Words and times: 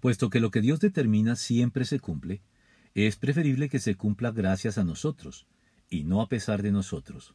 Puesto 0.00 0.30
que 0.30 0.40
lo 0.40 0.50
que 0.50 0.60
Dios 0.60 0.80
determina 0.80 1.36
siempre 1.36 1.84
se 1.84 1.98
cumple, 1.98 2.42
es 2.94 3.16
preferible 3.16 3.68
que 3.68 3.78
se 3.78 3.96
cumpla 3.96 4.30
gracias 4.30 4.78
a 4.78 4.84
nosotros, 4.84 5.46
y 5.90 6.04
no 6.04 6.20
a 6.20 6.28
pesar 6.28 6.62
de 6.62 6.72
nosotros. 6.72 7.34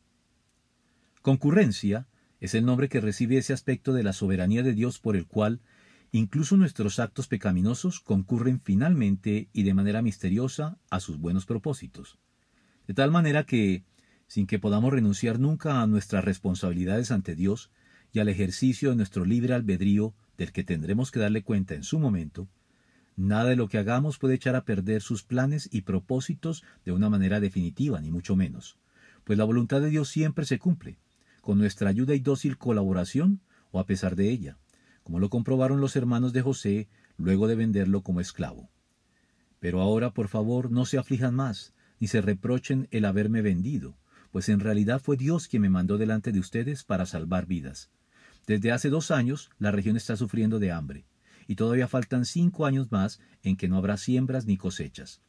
Concurrencia 1.22 2.08
es 2.40 2.54
el 2.54 2.66
nombre 2.66 2.90
que 2.90 3.02
recibe 3.02 3.38
ese 3.38 3.54
aspecto 3.54 3.94
de 3.94 4.04
la 4.04 4.14
soberanía 4.14 4.64
de 4.64 4.74
Dios 4.74 5.00
por 5.00 5.16
el 5.16 5.26
cual 5.26 5.62
incluso 6.12 6.58
nuestros 6.58 7.00
actos 7.00 7.28
pecaminosos 7.28 8.00
concurren 8.00 8.60
finalmente 8.60 9.50
y 9.54 9.64
de 9.64 9.74
manera 9.74 10.02
misteriosa 10.02 10.78
a 10.90 11.00
sus 11.00 11.18
buenos 11.18 11.46
propósitos. 11.46 12.20
De 12.88 12.94
tal 12.94 13.12
manera 13.12 13.46
que, 13.46 13.84
sin 14.28 14.46
que 14.46 14.60
podamos 14.60 14.92
renunciar 14.92 15.40
nunca 15.40 15.82
a 15.82 15.88
nuestras 15.88 16.24
responsabilidades 16.24 17.12
ante 17.12 17.36
Dios 17.36 17.72
y 18.12 18.20
al 18.20 18.30
ejercicio 18.30 18.90
de 18.90 18.98
nuestro 18.98 19.26
libre 19.26 19.54
albedrío 19.54 20.14
del 20.38 20.52
que 20.52 20.64
tendremos 20.64 21.12
que 21.12 21.20
darle 21.20 21.44
cuenta 21.44 21.76
en 21.76 21.84
su 21.84 22.00
momento, 22.00 22.48
nada 23.16 23.50
de 23.50 23.56
lo 23.56 23.68
que 23.68 23.78
hagamos 23.78 24.18
puede 24.18 24.36
echar 24.36 24.56
a 24.56 24.66
perder 24.66 25.02
sus 25.02 25.24
planes 25.24 25.70
y 25.72 25.82
propósitos 25.82 26.64
de 26.86 26.92
una 26.92 27.10
manera 27.10 27.40
definitiva, 27.40 28.02
ni 28.02 28.12
mucho 28.12 28.36
menos, 28.36 28.78
pues 29.24 29.38
la 29.38 29.46
voluntad 29.46 29.82
de 29.82 29.90
Dios 29.90 30.10
siempre 30.10 30.46
se 30.46 30.60
cumple, 30.60 30.98
con 31.42 31.58
nuestra 31.58 31.90
ayuda 31.90 32.16
y 32.16 32.20
dócil 32.20 32.58
colaboración 32.58 33.42
o 33.72 33.80
a 33.80 33.86
pesar 33.86 34.16
de 34.16 34.30
ella, 34.30 34.58
como 35.04 35.20
lo 35.20 35.30
comprobaron 35.30 35.82
los 35.82 35.96
hermanos 35.96 36.34
de 36.34 36.42
José 36.42 36.88
luego 37.18 37.48
de 37.48 37.56
venderlo 37.56 38.02
como 38.02 38.22
esclavo. 38.22 38.70
Pero 39.60 39.82
ahora, 39.82 40.14
por 40.14 40.28
favor, 40.28 40.72
no 40.72 40.86
se 40.86 40.98
aflijan 40.98 41.36
más, 41.36 41.74
ni 42.00 42.08
se 42.08 42.22
reprochen 42.22 42.88
el 42.92 43.06
haberme 43.06 43.42
vendido, 43.42 43.98
pues 44.32 44.50
en 44.50 44.60
realidad 44.60 45.00
fue 45.00 45.16
Dios 45.16 45.48
quien 45.48 45.62
me 45.62 45.70
mandó 45.70 45.98
delante 45.98 46.32
de 46.32 46.40
ustedes 46.40 46.84
para 46.84 47.06
salvar 47.06 47.46
vidas. 47.46 47.92
Desde 48.46 48.72
hace 48.72 48.90
dos 48.90 49.12
años 49.12 49.50
la 49.58 49.72
región 49.72 49.96
está 49.96 50.18
sufriendo 50.18 50.60
de 50.60 50.72
hambre, 50.72 51.06
y 51.48 51.56
todavía 51.56 51.88
faltan 51.88 52.26
cinco 52.26 52.66
años 52.66 52.92
más 52.92 53.20
en 53.42 53.56
que 53.56 53.68
no 53.68 53.78
habrá 53.78 53.98
siembras 53.98 54.46
ni 54.46 54.58
cosechas. 54.58 55.22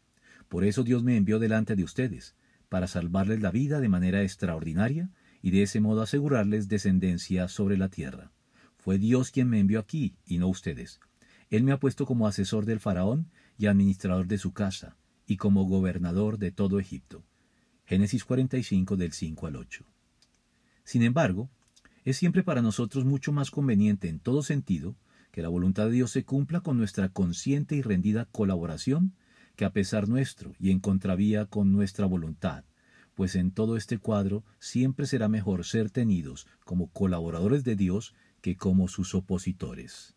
Por 0.49 0.65
eso 0.65 0.83
Dios 0.85 1.03
me 1.03 1.17
envió 1.17 1.39
delante 1.39 1.77
de 1.77 1.85
ustedes, 1.85 2.35
para 2.69 2.87
salvarles 2.87 3.41
la 3.41 3.51
vida 3.51 3.81
de 3.81 3.89
manera 3.89 4.23
extraordinaria 4.23 5.11
y 5.43 5.51
de 5.51 5.63
ese 5.63 5.81
modo 5.81 6.03
asegurarles 6.03 6.69
descendencia 6.69 7.49
sobre 7.49 7.77
la 7.77 7.89
tierra. 7.89 8.33
Fue 8.79 8.99
Dios 8.99 9.31
quien 9.31 9.49
me 9.49 9.61
envió 9.61 9.79
aquí, 9.79 10.17
y 10.27 10.39
no 10.39 10.49
ustedes. 10.49 11.01
Él 11.51 11.63
me 11.63 11.73
ha 11.73 11.79
puesto 11.79 12.07
como 12.07 12.27
asesor 12.27 12.65
del 12.65 12.81
faraón 12.81 13.31
y 13.59 13.67
administrador 13.67 14.27
de 14.27 14.39
su 14.39 14.53
casa, 14.53 14.97
y 15.27 15.37
como 15.37 15.65
gobernador 15.65 16.39
de 16.39 16.51
todo 16.51 16.81
Egipto. 16.81 17.25
Génesis 17.85 18.25
45 18.25 18.97
del 18.97 19.13
5 19.13 19.47
al 19.47 19.57
8. 19.57 19.85
Sin 20.85 21.03
embargo, 21.03 21.51
es 22.05 22.17
siempre 22.17 22.43
para 22.43 22.63
nosotros 22.63 23.05
mucho 23.05 23.33
más 23.33 23.51
conveniente 23.51 24.09
en 24.09 24.21
todo 24.21 24.43
sentido 24.43 24.97
que 25.31 25.43
la 25.43 25.49
voluntad 25.49 25.87
de 25.87 25.93
Dios 25.93 26.11
se 26.11 26.25
cumpla 26.25 26.61
con 26.61 26.79
nuestra 26.79 27.09
consciente 27.09 27.75
y 27.75 27.83
rendida 27.83 28.27
colaboración, 28.27 29.15
que 29.57 29.65
a 29.65 29.73
pesar 29.73 30.09
nuestro 30.09 30.55
y 30.61 30.71
en 30.71 30.81
contravía 30.81 31.47
con 31.47 31.73
nuestra 31.73 32.07
voluntad, 32.07 32.65
pues 33.15 33.35
en 33.35 33.51
todo 33.51 33.77
este 33.77 33.99
cuadro 33.99 34.45
siempre 34.59 35.07
será 35.07 35.29
mejor 35.29 35.65
ser 35.65 35.91
tenidos 35.91 36.47
como 36.65 36.89
colaboradores 36.89 37.65
de 37.65 37.75
Dios 37.75 38.15
que 38.43 38.57
como 38.57 38.87
sus 38.89 39.15
opositores. 39.15 40.15